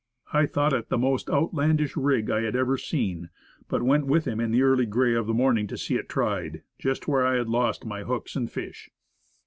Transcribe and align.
I 0.33 0.47
thought 0.47 0.73
it 0.73 0.89
the 0.89 0.97
most 0.97 1.29
outlandish 1.29 1.95
rig 1.95 2.31
I 2.31 2.41
had 2.41 2.55
ever 2.55 2.75
seen, 2.75 3.29
but 3.67 3.83
went 3.83 4.07
with 4.07 4.25
him 4.25 4.39
in 4.39 4.49
the 4.49 4.63
early 4.63 4.87
gray 4.87 5.13
of 5.13 5.27
the 5.27 5.33
morning 5.35 5.67
to 5.67 5.77
see 5.77 5.93
it 5.93 6.09
tried, 6.09 6.63
just 6.79 7.07
where 7.07 7.23
I 7.23 7.35
had 7.35 7.49
lost 7.49 7.85
my 7.85 8.01
hooks 8.01 8.35
and 8.35 8.49
fish. 8.51 8.89